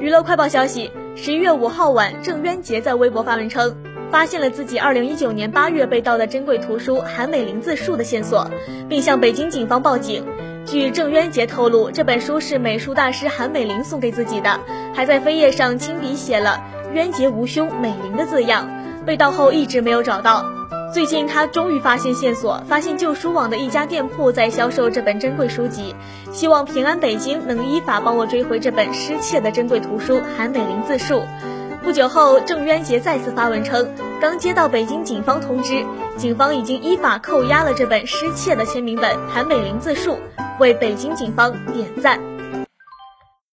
[0.00, 3.76] 娱乐快报消息：十一月五号晚，郑渊洁在微博发文称，
[4.10, 8.50] 发现了自己二零一九年八月被盗的珍贵图书《韩美林自述》的线索，
[8.88, 10.24] 并向北京警方报警。
[10.64, 14.58] 据郑渊洁透露，这本书是美术大师韩美林送给自己的，
[14.94, 16.58] 还在扉页上亲笔写了
[16.94, 18.66] “渊洁无兄，美林”的字样。
[19.04, 20.46] 被盗后一直没有找到。
[20.92, 25.94] 最近，他终于发现线索，发现旧书网的一家店铺在销售这本珍贵书籍，
[26.32, 31.14] 希望平安北京能依法帮我追回这本失窃的珍贵图书《韩美林自述》。
[31.84, 33.88] 不久后，郑渊洁再次发文称，
[34.20, 35.84] 刚接到北京警方通知，
[36.16, 40.12] 警方已经依法扣押了这本失窃的签名本《韩美林自述》，
[40.58, 42.18] 为北京警方点赞。